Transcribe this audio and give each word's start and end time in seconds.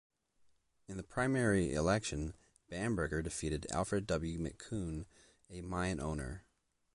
In 0.87 0.97
the 0.97 1.03
primary 1.03 1.73
election, 1.75 2.33
Bamberger 2.71 3.21
defeated 3.21 3.67
Alfred 3.69 4.07
W. 4.07 4.39
McCune, 4.39 5.05
a 5.47 5.61
mine 5.61 5.99
owner. 5.99 6.43